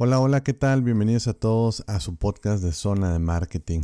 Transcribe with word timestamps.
Hola, 0.00 0.20
hola, 0.20 0.44
¿qué 0.44 0.54
tal? 0.54 0.82
Bienvenidos 0.82 1.26
a 1.26 1.34
todos 1.34 1.82
a 1.88 1.98
su 1.98 2.14
podcast 2.14 2.62
de 2.62 2.70
Zona 2.70 3.12
de 3.12 3.18
Marketing. 3.18 3.80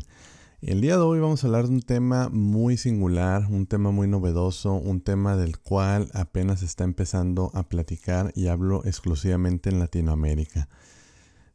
El 0.60 0.80
día 0.80 0.96
de 0.96 1.02
hoy 1.02 1.18
vamos 1.18 1.42
a 1.42 1.48
hablar 1.48 1.66
de 1.66 1.74
un 1.74 1.82
tema 1.82 2.28
muy 2.28 2.76
singular, 2.76 3.48
un 3.50 3.66
tema 3.66 3.90
muy 3.90 4.06
novedoso, 4.06 4.74
un 4.74 5.00
tema 5.00 5.36
del 5.36 5.58
cual 5.58 6.08
apenas 6.14 6.62
está 6.62 6.84
empezando 6.84 7.50
a 7.52 7.64
platicar 7.64 8.30
y 8.36 8.46
hablo 8.46 8.84
exclusivamente 8.84 9.70
en 9.70 9.80
Latinoamérica. 9.80 10.68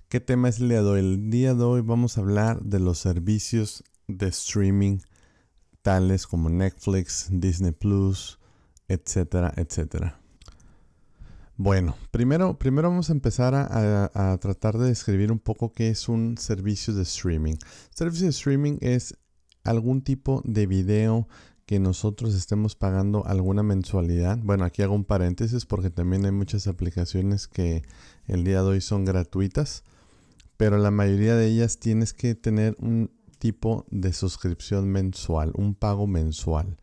¿Qué 0.10 0.20
tema 0.20 0.50
es 0.50 0.60
el 0.60 0.68
día 0.68 0.82
de 0.84 0.90
hoy? 0.90 1.00
El 1.00 1.30
día 1.30 1.54
de 1.54 1.64
hoy 1.64 1.80
vamos 1.80 2.18
a 2.18 2.22
hablar 2.22 2.62
de 2.62 2.82
los 2.82 3.00
servicios 3.00 3.86
de 4.10 4.28
streaming 4.28 4.98
tales 5.84 6.28
como 6.28 6.50
Netflix, 6.50 7.30
Disney 7.32 7.72
Plus, 7.72 8.40
etcétera, 8.90 9.54
etcétera. 9.56 10.20
Bueno, 11.62 11.98
primero, 12.12 12.58
primero 12.58 12.90
vamos 12.90 13.10
a 13.10 13.12
empezar 13.12 13.54
a, 13.54 14.38
tratar 14.40 14.78
de 14.78 14.88
describir 14.88 15.30
un 15.30 15.40
poco 15.40 15.74
qué 15.74 15.90
es 15.90 16.08
un 16.08 16.38
servicio 16.38 16.94
de 16.94 17.02
streaming. 17.02 17.56
Servicio 17.94 18.28
de 18.28 18.32
streaming 18.32 18.78
es 18.80 19.18
algún 19.66 20.02
tipo 20.02 20.42
de 20.46 20.68
video 20.68 21.28
que 21.66 21.82
nosotros 21.82 22.34
estemos 22.34 22.78
pagando 22.78 23.26
alguna 23.26 23.62
mensualidad. 23.62 24.38
Bueno, 24.42 24.64
aquí 24.64 24.84
hago 24.84 24.96
un 24.96 25.04
paréntesis 25.04 25.66
porque 25.66 25.90
también 25.90 26.24
hay 26.24 26.32
muchas 26.32 26.66
aplicaciones 26.68 27.50
que 27.50 27.84
el 28.28 28.46
día 28.46 28.62
de 28.62 28.70
hoy 28.70 28.80
son 28.80 29.04
gratuitas, 29.04 29.84
pero 30.56 30.78
la 30.78 30.92
mayoría 30.92 31.36
de 31.36 31.48
ellas 31.48 31.78
tienes 31.78 32.14
que 32.14 32.36
tener 32.36 32.78
un 32.80 33.12
tipo 33.38 33.86
de 33.92 34.14
suscripción 34.14 34.88
mensual, 34.88 35.52
un 35.56 35.76
pago 35.76 36.08
mensual. 36.08 36.78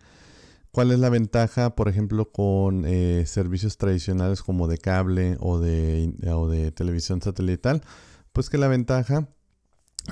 ¿Cuál 0.76 0.92
es 0.92 0.98
la 0.98 1.08
ventaja, 1.08 1.74
por 1.74 1.88
ejemplo, 1.88 2.30
con 2.30 2.84
eh, 2.84 3.24
servicios 3.24 3.78
tradicionales 3.78 4.42
como 4.42 4.68
de 4.68 4.76
cable 4.76 5.38
o 5.40 5.58
de, 5.58 6.70
televisión 6.76 7.22
satelital? 7.22 7.80
Pues 8.34 8.50
que 8.50 8.58
la 8.58 8.68
ventaja, 8.68 9.26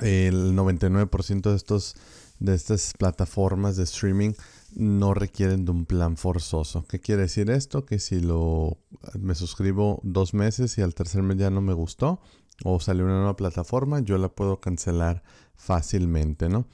el 0.01 0.55
99% 0.55 1.51
de, 1.51 1.55
estos, 1.55 1.93
de 2.39 2.55
estas 2.55 2.93
plataformas 2.97 3.77
de 3.77 3.83
streaming 3.83 4.31
no 4.73 5.13
requieren 5.13 5.65
de 5.65 5.71
un 5.71 5.85
plan 5.85 6.17
forzoso. 6.17 6.83
¿Qué 6.87 6.99
quiere 6.99 7.21
decir 7.21 7.51
esto? 7.51 7.85
Que 7.85 7.99
si 7.99 8.19
lo 8.19 8.79
me 9.19 9.35
suscribo 9.35 9.99
dos 10.01 10.33
meses 10.33 10.79
y 10.79 10.81
al 10.81 10.95
tercer 10.95 11.21
mes 11.21 11.37
ya 11.37 11.51
no 11.51 11.61
me 11.61 11.73
gustó 11.73 12.21
o 12.63 12.79
salió 12.79 13.05
una 13.05 13.17
nueva 13.17 13.35
plataforma, 13.35 13.99
yo 13.99 14.17
la 14.17 14.29
puedo 14.29 14.59
cancelar 14.59 15.21
fácilmente, 15.53 16.49
¿no? 16.49 16.65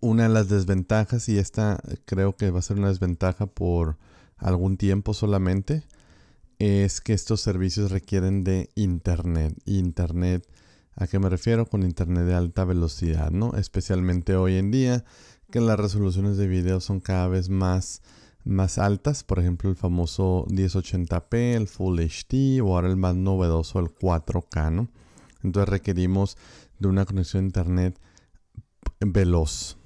Una 0.00 0.24
de 0.24 0.28
las 0.28 0.48
desventajas, 0.48 1.28
y 1.28 1.38
esta 1.38 1.80
creo 2.04 2.36
que 2.36 2.50
va 2.50 2.60
a 2.60 2.62
ser 2.62 2.78
una 2.78 2.88
desventaja 2.88 3.46
por 3.46 3.96
algún 4.36 4.76
tiempo 4.76 5.14
solamente, 5.14 5.84
es 6.58 7.00
que 7.00 7.12
estos 7.12 7.40
servicios 7.40 7.90
requieren 7.90 8.44
de 8.44 8.70
internet. 8.74 9.54
Internet, 9.66 10.46
¿a 10.94 11.06
qué 11.06 11.18
me 11.18 11.28
refiero? 11.28 11.66
Con 11.66 11.82
internet 11.82 12.24
de 12.24 12.34
alta 12.34 12.64
velocidad, 12.64 13.30
¿no? 13.30 13.54
Especialmente 13.54 14.36
hoy 14.36 14.56
en 14.56 14.70
día, 14.70 15.04
que 15.50 15.60
las 15.60 15.78
resoluciones 15.78 16.36
de 16.36 16.48
video 16.48 16.80
son 16.80 17.00
cada 17.00 17.28
vez 17.28 17.48
más, 17.48 18.02
más 18.44 18.78
altas. 18.78 19.22
Por 19.24 19.38
ejemplo, 19.38 19.70
el 19.70 19.76
famoso 19.76 20.46
1080p, 20.48 21.54
el 21.54 21.68
Full 21.68 22.00
HD 22.00 22.60
o 22.62 22.74
ahora 22.74 22.88
el 22.88 22.96
más 22.96 23.14
novedoso, 23.14 23.78
el 23.78 23.94
4K, 23.94 24.72
¿no? 24.72 24.88
Entonces 25.42 25.68
requerimos 25.68 26.36
de 26.78 26.88
una 26.88 27.04
conexión 27.04 27.44
a 27.44 27.46
internet 27.46 28.00
veloz. 29.00 29.78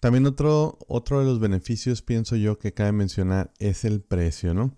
También 0.00 0.26
otro, 0.26 0.78
otro 0.88 1.20
de 1.20 1.26
los 1.26 1.40
beneficios, 1.40 2.02
pienso 2.02 2.36
yo, 2.36 2.58
que 2.58 2.74
cabe 2.74 2.92
mencionar 2.92 3.52
es 3.58 3.84
el 3.84 4.02
precio, 4.02 4.54
¿no? 4.54 4.74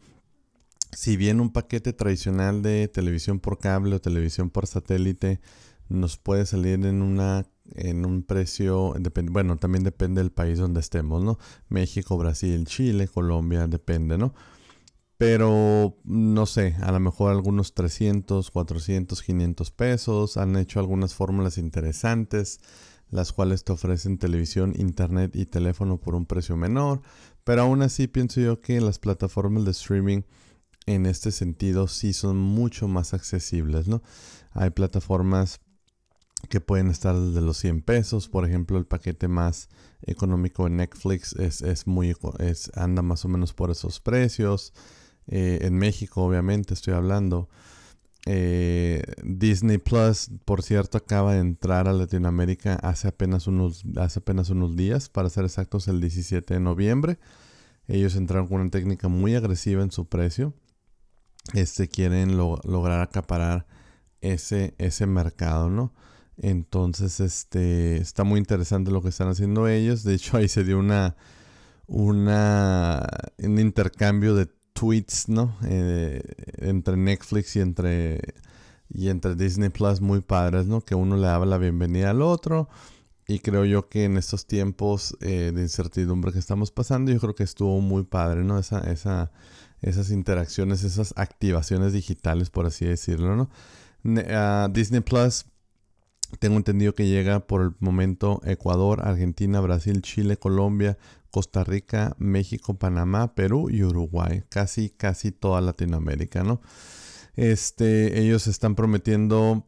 Si 0.92 1.16
bien 1.16 1.40
un 1.40 1.52
paquete 1.52 1.92
tradicional 1.92 2.62
de 2.62 2.88
televisión 2.88 3.40
por 3.40 3.58
cable 3.58 3.96
o 3.96 4.00
televisión 4.00 4.48
por 4.48 4.66
satélite 4.66 5.40
nos 5.88 6.16
puede 6.16 6.46
salir 6.46 6.84
en 6.86 7.02
una 7.02 7.46
en 7.74 8.06
un 8.06 8.22
precio, 8.22 8.94
bueno, 9.30 9.56
también 9.58 9.84
depende 9.84 10.22
del 10.22 10.32
país 10.32 10.58
donde 10.58 10.80
estemos, 10.80 11.22
¿no? 11.22 11.38
México, 11.68 12.16
Brasil, 12.16 12.64
Chile, 12.66 13.08
Colombia, 13.08 13.66
depende, 13.66 14.16
¿no? 14.16 14.34
Pero 15.18 15.98
no 16.04 16.46
sé, 16.46 16.76
a 16.80 16.92
lo 16.92 17.00
mejor 17.00 17.32
algunos 17.32 17.74
300, 17.74 18.50
400, 18.50 19.22
500 19.22 19.70
pesos. 19.72 20.36
Han 20.36 20.56
hecho 20.56 20.78
algunas 20.78 21.14
fórmulas 21.14 21.58
interesantes 21.58 22.60
las 23.10 23.32
cuales 23.32 23.64
te 23.64 23.72
ofrecen 23.72 24.18
televisión, 24.18 24.74
internet 24.76 25.34
y 25.34 25.46
teléfono 25.46 25.98
por 25.98 26.14
un 26.14 26.26
precio 26.26 26.56
menor. 26.56 27.02
Pero 27.44 27.62
aún 27.62 27.82
así 27.82 28.06
pienso 28.06 28.40
yo 28.40 28.60
que 28.60 28.80
las 28.80 28.98
plataformas 28.98 29.64
de 29.64 29.70
streaming 29.70 30.22
en 30.86 31.06
este 31.06 31.32
sentido 31.32 31.88
sí 31.88 32.12
son 32.12 32.38
mucho 32.38 32.88
más 32.88 33.14
accesibles, 33.14 33.88
¿no? 33.88 34.02
Hay 34.52 34.70
plataformas 34.70 35.60
que 36.48 36.60
pueden 36.60 36.88
estar 36.88 37.18
desde 37.18 37.40
los 37.40 37.58
100 37.58 37.82
pesos, 37.82 38.28
por 38.28 38.46
ejemplo, 38.46 38.78
el 38.78 38.86
paquete 38.86 39.28
más 39.28 39.68
económico 40.02 40.64
de 40.64 40.70
Netflix 40.70 41.34
es, 41.34 41.62
es 41.62 41.86
muy, 41.86 42.14
es, 42.38 42.70
anda 42.74 43.02
más 43.02 43.24
o 43.24 43.28
menos 43.28 43.52
por 43.52 43.70
esos 43.70 44.00
precios. 44.00 44.72
Eh, 45.26 45.58
en 45.62 45.74
México, 45.74 46.22
obviamente, 46.22 46.74
estoy 46.74 46.94
hablando. 46.94 47.48
Eh, 48.30 49.02
Disney 49.24 49.78
Plus, 49.78 50.30
por 50.44 50.62
cierto, 50.62 50.98
acaba 50.98 51.32
de 51.32 51.40
entrar 51.40 51.88
a 51.88 51.94
Latinoamérica 51.94 52.74
hace 52.74 53.08
apenas 53.08 53.46
unos, 53.46 53.84
hace 53.96 54.18
apenas 54.18 54.50
unos 54.50 54.76
días, 54.76 55.08
para 55.08 55.30
ser 55.30 55.46
exactos, 55.46 55.88
el 55.88 55.98
17 56.02 56.52
de 56.52 56.60
noviembre. 56.60 57.18
Ellos 57.86 58.16
entraron 58.16 58.46
con 58.46 58.60
una 58.60 58.70
técnica 58.70 59.08
muy 59.08 59.34
agresiva 59.34 59.82
en 59.82 59.90
su 59.90 60.08
precio. 60.08 60.52
Este 61.54 61.88
quieren 61.88 62.36
lograr 62.36 63.00
acaparar 63.00 63.66
ese, 64.20 64.74
ese 64.76 65.06
mercado, 65.06 65.70
¿no? 65.70 65.94
Entonces, 66.36 67.20
este 67.20 67.96
está 67.96 68.24
muy 68.24 68.38
interesante 68.38 68.90
lo 68.90 69.00
que 69.00 69.08
están 69.08 69.28
haciendo 69.28 69.68
ellos. 69.68 70.04
De 70.04 70.12
hecho, 70.12 70.36
ahí 70.36 70.48
se 70.48 70.64
dio 70.64 70.78
una, 70.78 71.16
una 71.86 73.06
un 73.38 73.58
intercambio 73.58 74.34
de 74.34 74.50
tweets, 74.78 75.28
¿no? 75.28 75.56
Eh, 75.64 76.22
entre 76.58 76.96
Netflix 76.96 77.56
y 77.56 77.60
entre, 77.60 78.20
y 78.88 79.08
entre 79.08 79.34
Disney 79.34 79.70
Plus 79.70 80.00
muy 80.00 80.20
padres, 80.20 80.66
¿no? 80.66 80.82
Que 80.82 80.94
uno 80.94 81.16
le 81.16 81.26
daba 81.26 81.46
la 81.46 81.58
bienvenida 81.58 82.10
al 82.10 82.22
otro. 82.22 82.68
Y 83.26 83.40
creo 83.40 83.64
yo 83.64 83.88
que 83.88 84.04
en 84.04 84.16
estos 84.16 84.46
tiempos 84.46 85.16
eh, 85.20 85.52
de 85.52 85.62
incertidumbre 85.62 86.32
que 86.32 86.38
estamos 86.38 86.70
pasando, 86.70 87.10
yo 87.10 87.18
creo 87.18 87.34
que 87.34 87.42
estuvo 87.42 87.80
muy 87.80 88.04
padre, 88.04 88.44
¿no? 88.44 88.56
Esa, 88.58 88.80
esa, 88.90 89.32
esas 89.82 90.10
interacciones, 90.10 90.84
esas 90.84 91.12
activaciones 91.16 91.92
digitales, 91.92 92.48
por 92.48 92.66
así 92.66 92.84
decirlo, 92.84 93.34
¿no? 93.34 93.50
Ah, 94.30 94.68
Disney 94.72 95.00
Plus, 95.00 95.44
tengo 96.38 96.56
entendido 96.56 96.94
que 96.94 97.06
llega 97.06 97.40
por 97.40 97.62
el 97.62 97.70
momento 97.80 98.40
Ecuador, 98.44 99.00
Argentina, 99.06 99.60
Brasil, 99.60 100.02
Chile, 100.02 100.36
Colombia, 100.36 100.98
Costa 101.30 101.64
Rica, 101.64 102.14
México, 102.18 102.74
Panamá, 102.74 103.34
Perú 103.34 103.68
y 103.70 103.82
Uruguay. 103.82 104.42
Casi, 104.48 104.90
casi 104.90 105.32
toda 105.32 105.60
Latinoamérica, 105.60 106.44
¿no? 106.44 106.60
Este, 107.36 108.20
ellos 108.20 108.46
están 108.46 108.74
prometiendo 108.74 109.66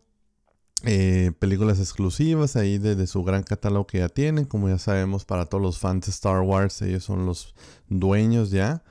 eh, 0.84 1.32
películas 1.38 1.78
exclusivas 1.78 2.56
ahí 2.56 2.78
de, 2.78 3.06
su 3.06 3.22
gran 3.22 3.43
catálogo 3.43 3.87
que 3.87 3.99
ya 3.99 4.09
tienen. 4.09 4.44
Como 4.44 4.69
ya 4.69 4.78
sabemos, 4.78 5.25
para 5.25 5.47
todos 5.47 5.62
los 5.62 5.78
fans 5.78 6.06
de 6.06 6.10
Star 6.12 6.41
Wars, 6.41 6.82
ellos 6.82 7.04
son 7.04 7.26
los 7.26 7.54
dueños 7.88 8.50
ya. 8.50 8.82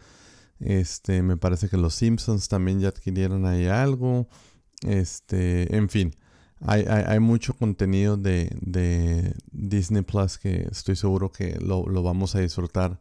Este, 0.59 1.21
me 1.21 1.37
parece 1.37 1.69
que 1.69 1.77
los 1.77 1.95
Simpsons 1.95 2.47
también 2.47 2.79
ya 2.79 2.89
adquirieron 2.89 3.45
ahí 3.45 3.67
algo. 3.67 4.27
Este, 4.81 5.75
en 5.75 5.89
fin. 5.89 6.15
Hay, 6.61 7.19
mucho 7.19 7.53
contenido 7.53 8.17
de, 8.17 9.33
Disney 9.51 10.01
Plus 10.01 10.37
que 10.37 10.67
estoy 10.69 10.95
seguro 10.95 11.31
que 11.31 11.57
lo, 11.59 11.83
vamos 12.03 12.35
a 12.35 12.39
disfrutar 12.39 12.99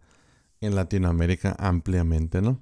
en 0.60 0.74
Latinoamérica 0.74 1.56
ampliamente, 1.58 2.40
¿no? 2.40 2.60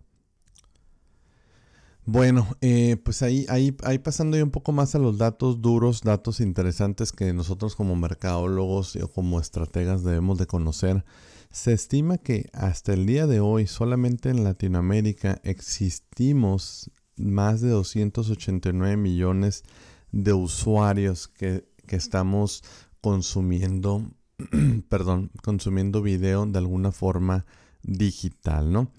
Bueno, 2.08 2.46
eh, 2.60 2.96
pues 3.04 3.22
ahí, 3.22 3.46
ahí, 3.48 3.76
ahí 3.82 3.98
pasando 3.98 4.36
ya 4.36 4.44
un 4.44 4.52
poco 4.52 4.70
más 4.70 4.94
a 4.94 4.98
los 4.98 5.18
datos 5.18 5.60
duros, 5.60 6.02
datos 6.02 6.40
interesantes 6.40 7.10
que 7.10 7.32
nosotros 7.32 7.74
como 7.74 7.96
mercadólogos 7.96 8.94
o 8.96 9.08
como 9.08 9.40
estrategas 9.40 10.04
debemos 10.04 10.38
de 10.38 10.46
conocer. 10.46 11.04
Se 11.50 11.72
estima 11.72 12.18
que 12.18 12.48
hasta 12.52 12.92
el 12.92 13.06
día 13.06 13.26
de 13.26 13.40
hoy 13.40 13.66
solamente 13.66 14.30
en 14.30 14.44
Latinoamérica 14.44 15.40
existimos 15.42 16.90
más 17.16 17.60
de 17.60 17.70
289 17.70 18.96
millones 18.96 19.64
de 20.12 20.26
de 20.26 20.32
usuarios 20.32 21.28
que, 21.28 21.68
estamos 21.88 22.64
consumiendo, 23.00 24.10
perdón, 24.88 25.30
consumiendo 25.42 26.02
video 26.02 26.46
de 26.46 26.58
alguna 26.58 26.90
forma 26.90 27.46
digital, 27.82 28.72
¿no? 28.72 28.90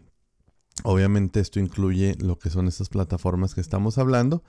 Obviamente 0.83 1.41
esto 1.41 1.59
incluye 1.59 2.15
lo 2.19 2.39
que 2.39 2.49
son 2.49 2.67
estas 2.67 2.87
plataformas 2.87 3.55
que 3.55 3.61
estamos 3.61 3.97
hablando. 3.97 4.43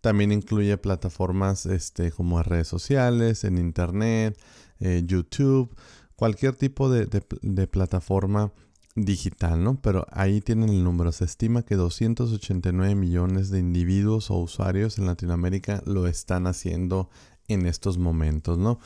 También 0.00 0.32
incluye 0.32 0.78
plataformas 0.78 1.66
este, 1.66 2.12
como 2.12 2.42
redes 2.42 2.68
sociales, 2.68 3.44
en 3.44 3.58
internet, 3.58 4.40
eh, 4.80 5.02
YouTube, 5.04 5.76
cualquier 6.16 6.54
tipo 6.54 6.88
de, 6.88 7.06
de, 7.42 7.66
plataforma 7.66 8.52
digital, 8.94 9.62
¿no? 9.62 9.80
Pero 9.80 10.06
ahí 10.10 10.40
tienen 10.40 10.68
el 10.68 10.84
número. 10.84 11.12
Se 11.12 11.24
estima 11.24 11.62
que 11.62 11.76
289 11.76 12.94
millones 12.94 13.50
de 13.50 13.58
individuos 13.58 14.30
o 14.30 14.36
usuarios 14.36 14.98
en 14.98 15.06
Latinoamérica 15.06 15.82
lo 15.86 16.06
están 16.06 16.46
haciendo 16.46 17.08
en 17.48 17.66
estos 17.66 17.98
momentos, 17.98 18.58
¿no? 18.58 18.78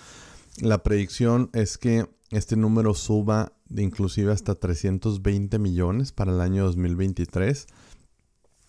La 0.60 0.82
predicción 0.82 1.50
es 1.52 1.76
que 1.78 2.08
este 2.30 2.56
número 2.56 2.94
suba 2.94 3.52
de 3.68 3.82
inclusive 3.82 4.32
hasta 4.32 4.54
320 4.54 5.58
millones 5.58 6.12
para 6.12 6.32
el 6.32 6.40
año 6.40 6.64
2023. 6.64 7.66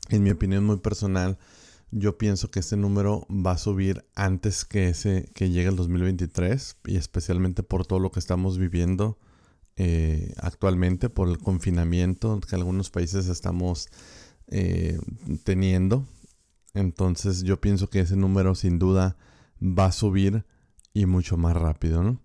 En 0.09 0.23
mi 0.23 0.31
opinión 0.31 0.65
muy 0.65 0.77
personal, 0.77 1.37
yo 1.91 2.17
pienso 2.17 2.51
que 2.51 2.59
este 2.59 2.77
número 2.77 3.25
va 3.29 3.51
a 3.51 3.57
subir 3.57 4.05
antes 4.15 4.65
que 4.65 4.89
ese 4.89 5.31
que 5.33 5.49
llegue 5.49 5.69
el 5.69 5.75
2023 5.75 6.77
y 6.85 6.97
especialmente 6.97 7.63
por 7.63 7.85
todo 7.85 7.99
lo 7.99 8.11
que 8.11 8.19
estamos 8.19 8.57
viviendo 8.57 9.17
eh, 9.77 10.33
actualmente 10.37 11.09
por 11.09 11.29
el 11.29 11.37
confinamiento 11.37 12.39
que 12.39 12.55
algunos 12.55 12.89
países 12.89 13.27
estamos 13.27 13.89
eh, 14.47 14.99
teniendo. 15.43 16.05
Entonces 16.73 17.43
yo 17.43 17.61
pienso 17.61 17.89
que 17.89 17.99
ese 17.99 18.15
número 18.15 18.55
sin 18.55 18.79
duda 18.79 19.17
va 19.61 19.85
a 19.85 19.91
subir 19.91 20.45
y 20.93 21.05
mucho 21.05 21.37
más 21.37 21.55
rápido, 21.55 22.19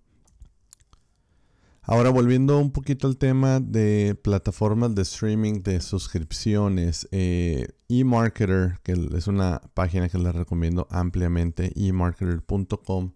Ahora 1.85 2.11
volviendo 2.11 2.59
un 2.59 2.71
poquito 2.71 3.07
al 3.07 3.17
tema 3.17 3.59
de 3.59 4.15
plataformas 4.15 4.95
de 4.95 5.01
streaming 5.01 5.63
de 5.63 5.81
suscripciones, 5.81 7.09
eh, 7.11 7.67
eMarketer, 7.89 8.79
que 8.83 8.93
es 8.93 9.27
una 9.27 9.61
página 9.73 10.07
que 10.07 10.17
les 10.17 10.33
recomiendo 10.33 10.87
ampliamente, 10.89 11.73
emarketer.com, 11.75 13.11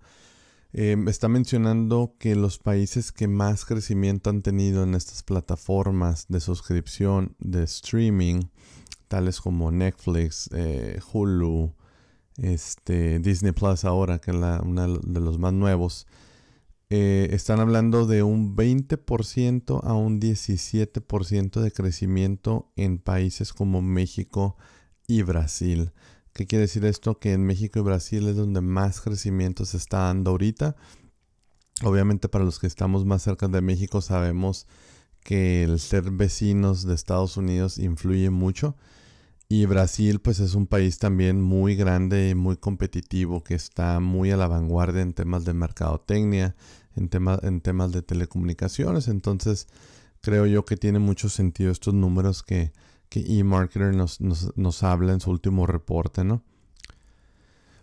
Em, 0.73 1.07
está 1.07 1.27
mencionando 1.27 2.15
que 2.19 2.35
los 2.35 2.59
países 2.59 3.11
que 3.11 3.27
más 3.27 3.65
crecimiento 3.65 4.29
han 4.29 4.41
tenido 4.41 4.83
en 4.83 4.95
estas 4.95 5.23
plataformas 5.23 6.25
de 6.27 6.39
suscripción 6.39 7.35
de 7.39 7.63
streaming, 7.63 8.41
tales 9.07 9.39
como 9.39 9.71
Netflix, 9.71 10.49
eh, 10.53 10.99
Hulu, 11.11 11.73
este, 12.37 13.19
Disney 13.19 13.53
Plus 13.53 13.85
ahora, 13.85 14.19
que 14.19 14.31
es 14.31 14.37
uno 14.37 14.99
de 14.99 15.19
los 15.21 15.39
más 15.39 15.53
nuevos, 15.53 16.05
eh, 16.89 17.29
están 17.31 17.59
hablando 17.59 18.05
de 18.05 18.23
un 18.23 18.55
20% 18.55 19.83
a 19.83 19.93
un 19.93 20.21
17% 20.21 21.59
de 21.59 21.71
crecimiento 21.71 22.71
en 22.75 22.97
países 22.99 23.51
como 23.51 23.81
México 23.81 24.55
y 25.05 25.21
Brasil. 25.23 25.91
¿Qué 26.37 26.45
quiere 26.45 26.65
decir 26.65 26.85
esto? 26.85 27.17
Que 27.17 27.33
en 27.33 27.47
México 27.47 27.79
y 27.79 27.81
Brasil 27.81 28.27
es 28.27 28.35
donde 28.35 28.61
más 28.61 29.01
crecimiento 29.01 29.65
se 29.65 29.77
está 29.77 30.01
dando 30.01 30.29
ahorita. 30.29 30.75
Obviamente 31.83 32.29
para 32.29 32.45
los 32.45 32.59
que 32.59 32.67
estamos 32.67 33.05
más 33.05 33.23
cerca 33.23 33.47
de 33.47 33.59
México 33.61 34.01
sabemos 34.01 34.67
que 35.23 35.63
el 35.63 35.79
ser 35.79 36.11
vecinos 36.11 36.85
de 36.85 36.93
Estados 36.93 37.37
Unidos 37.37 37.79
influye 37.79 38.29
mucho. 38.29 38.75
Y 39.49 39.65
Brasil 39.65 40.19
pues 40.19 40.39
es 40.39 40.53
un 40.53 40.67
país 40.67 40.99
también 40.99 41.41
muy 41.41 41.75
grande 41.75 42.29
y 42.29 42.35
muy 42.35 42.57
competitivo 42.57 43.43
que 43.43 43.55
está 43.55 43.99
muy 43.99 44.29
a 44.29 44.37
la 44.37 44.47
vanguardia 44.47 45.01
en 45.01 45.13
temas 45.13 45.43
de 45.43 45.55
mercadotecnia, 45.55 46.55
en, 46.95 47.09
en 47.41 47.61
temas 47.61 47.91
de 47.91 48.03
telecomunicaciones. 48.03 49.07
Entonces 49.07 49.67
creo 50.21 50.45
yo 50.45 50.65
que 50.65 50.77
tiene 50.77 50.99
mucho 50.99 51.29
sentido 51.29 51.71
estos 51.71 51.95
números 51.95 52.43
que, 52.43 52.73
que 53.09 53.39
eMarketer 53.39 53.95
nos, 53.95 54.19
nos, 54.21 54.83
habla 54.83 55.13
en 55.13 55.19
su 55.19 55.31
último 55.31 55.65
reporte, 55.65 56.23
¿no? 56.23 56.43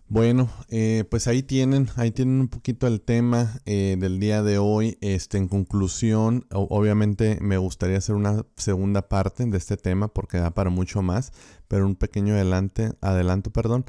Bueno, 0.07 0.49
eh, 0.69 1.03
pues 1.09 1.27
ahí 1.27 1.41
tienen, 1.41 1.89
ahí 1.95 2.11
tienen 2.11 2.39
un 2.41 2.47
poquito 2.47 2.85
el 2.85 3.01
tema 3.01 3.59
eh, 3.65 3.97
del 3.99 4.19
día 4.19 4.43
de 4.43 4.59
hoy. 4.59 4.99
Este, 5.01 5.39
en 5.39 5.47
conclusión, 5.47 6.45
obviamente 6.51 7.39
me 7.41 7.57
gustaría 7.57 7.97
hacer 7.97 8.13
una 8.13 8.45
segunda 8.55 9.09
parte 9.09 9.45
de 9.45 9.57
este 9.57 9.77
tema 9.77 10.07
porque 10.07 10.37
da 10.37 10.51
para 10.51 10.69
mucho 10.69 11.01
más, 11.01 11.33
pero 11.67 11.87
un 11.87 11.95
pequeño 11.95 12.35
adelante, 12.35 12.91
adelanto, 13.01 13.51
perdón. 13.51 13.85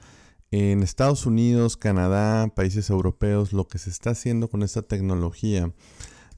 En 0.50 0.82
Estados 0.82 1.26
Unidos, 1.26 1.76
Canadá, 1.76 2.48
países 2.54 2.88
europeos, 2.88 3.52
lo 3.52 3.68
que 3.68 3.78
se 3.78 3.90
está 3.90 4.10
haciendo 4.10 4.48
con 4.48 4.62
esta 4.62 4.80
tecnología, 4.80 5.72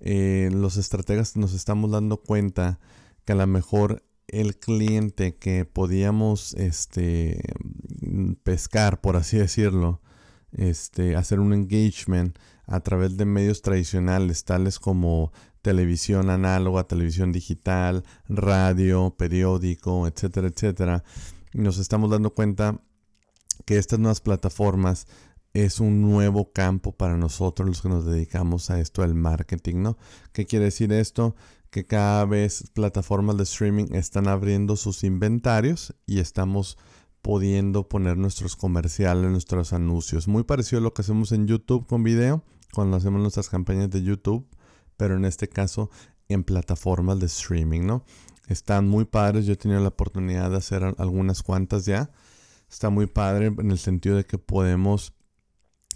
eh, 0.01 0.49
los 0.53 0.77
estrategas 0.77 1.37
nos 1.37 1.55
estamos 1.55 1.91
dando 1.91 2.17
cuenta 2.17 2.81
que 3.25 3.33
a 3.33 3.37
lo 3.37 3.47
mejor 3.47 4.03
el 4.29 4.59
cliente 4.59 5.37
que 5.37 5.65
podíamos 5.65 6.55
este, 6.55 7.41
pescar, 8.45 9.01
por 9.01 9.17
así 9.17 9.39
decirlo, 9.39 10.01
este, 10.53 11.17
hacer 11.17 11.41
un 11.41 11.53
engagement 11.53 12.39
a 12.67 12.81
través 12.81 13.17
de 13.17 13.25
medios 13.25 13.63
tradicionales, 13.63 14.45
tales 14.45 14.79
como 14.79 15.33
televisión 15.63 16.31
análoga, 16.31 16.85
televisión 16.85 17.33
digital, 17.33 18.05
radio, 18.29 19.15
periódico, 19.17 20.07
etcétera, 20.07 20.49
etcétera, 20.49 21.05
nos 21.55 21.79
estamos 21.79 22.11
dando 22.11 22.35
cuenta 22.35 22.81
que 23.65 23.79
estas 23.79 23.99
nuevas 23.99 24.21
plataformas 24.21 25.07
es 25.55 25.81
un 25.81 26.03
nuevo 26.03 26.53
campo 26.53 26.93
para 26.93 27.17
nosotros 27.17 27.69
los 27.69 27.83
que 27.83 27.89
nos 27.89 28.05
dedicamos 28.05 28.71
a 28.71 28.81
esto 28.81 29.03
del 29.03 29.15
marketing, 29.15 29.83
¿no? 29.83 29.99
¿Qué 30.33 30.47
quiere 30.47 30.67
decir 30.67 30.93
esto? 30.93 31.35
Que 31.71 31.85
cada 31.87 32.25
vez 32.25 32.71
plataformas 32.73 33.37
de 33.37 33.43
streaming 33.45 33.93
están 33.93 34.29
abriendo 34.29 34.77
sus 34.77 35.05
inventarios 35.05 35.95
y 36.07 36.21
estamos 36.21 36.79
pudiendo 37.23 37.89
poner 37.89 38.17
nuestros 38.17 38.57
comerciales, 38.57 39.31
nuestros 39.31 39.73
anuncios. 39.73 40.29
Muy 40.29 40.45
parecido 40.45 40.81
a 40.81 40.83
lo 40.83 40.95
que 40.95 41.03
hacemos 41.03 41.33
en 41.33 41.47
YouTube 41.47 41.87
con 41.87 42.03
video, 42.03 42.43
cuando 42.73 42.97
hacemos 42.97 43.21
nuestras 43.21 43.49
campañas 43.49 43.91
de 43.91 44.03
YouTube, 44.03 44.47
pero 44.97 45.17
en 45.17 45.25
este 45.25 45.49
caso 45.49 45.91
en 46.29 46.45
plataformas 46.45 47.19
de 47.21 47.27
streaming, 47.27 47.83
¿no? 47.83 48.05
Están 48.49 48.89
muy 48.89 49.05
padres, 49.05 49.47
yo 49.47 49.53
he 49.53 49.57
tenido 49.57 49.81
la 49.81 49.89
oportunidad 49.89 50.51
de 50.51 50.57
hacer 50.57 50.83
algunas 50.97 51.43
cuantas 51.43 51.85
ya. 51.85 52.11
Está 52.71 52.91
muy 52.91 53.07
padre 53.07 53.47
en 53.47 53.71
el 53.71 53.79
sentido 53.79 54.17
de 54.17 54.25
que 54.25 54.39
podemos 54.39 55.15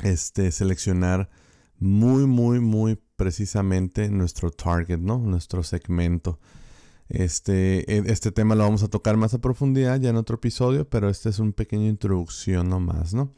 este, 0.03 0.51
seleccionar 0.53 1.31
muy, 1.79 2.27
muy, 2.27 2.61
muy 2.61 2.99
precisamente 3.23 4.11
nuestro 4.11 4.51
target, 4.51 4.99
¿no? 4.99 5.17
Nuestro 5.19 5.63
segmento. 5.63 6.41
Este, 7.09 7.89
e, 7.89 8.03
este 8.07 8.33
tema 8.33 8.57
lo 8.57 8.65
vamos 8.65 8.83
a 8.83 8.89
tocar 8.89 9.17
más 9.17 9.33
a 9.33 9.41
profundidad 9.41 10.01
ya 10.01 10.11
en 10.11 10.17
otro 10.17 10.35
episodio, 10.35 10.91
pero 10.91 11.09
este 11.09 11.29
es 11.29 11.39
un 11.39 11.53
pequeño 11.53 11.87
introducción 11.89 12.69
nomás, 12.69 13.15
¿no? 13.15 13.33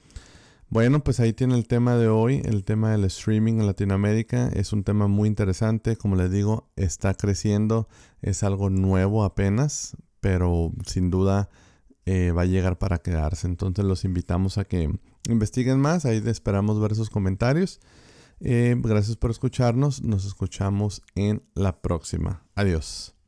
Bueno, 0.70 1.04
pues 1.04 1.20
ahí 1.20 1.34
tiene 1.34 1.54
el 1.54 1.68
tema 1.68 1.96
de 1.96 2.08
hoy, 2.08 2.40
el 2.46 2.64
tema 2.64 2.92
del 2.92 3.04
streaming 3.04 3.60
en 3.60 3.66
Latinoamérica. 3.66 4.48
Es 4.54 4.72
un 4.72 4.84
tema 4.84 5.06
muy 5.06 5.28
interesante, 5.28 5.96
como 5.96 6.16
les 6.16 6.30
digo, 6.30 6.70
está 6.76 7.12
creciendo, 7.12 7.86
es 8.22 8.42
algo 8.42 8.70
nuevo 8.70 9.22
apenas, 9.22 9.98
pero 10.20 10.72
sin 10.86 11.10
duda 11.10 11.50
eh, 12.06 12.30
va 12.30 12.42
a 12.42 12.46
llegar 12.46 12.78
para 12.78 12.98
quedarse. 13.00 13.46
Entonces 13.46 13.84
los 13.84 14.06
invitamos 14.06 14.56
a 14.56 14.64
que 14.64 14.98
investiguen 15.28 15.78
más, 15.78 16.06
ahí 16.06 16.22
esperamos 16.24 16.80
ver 16.80 16.94
sus 16.94 17.10
comentarios. 17.10 17.80
Eh, 18.40 18.74
gracias 18.78 19.16
por 19.16 19.30
escucharnos. 19.30 20.02
Nos 20.02 20.24
escuchamos 20.24 21.02
en 21.14 21.42
la 21.54 21.80
próxima. 21.80 22.42
Adiós. 22.54 23.13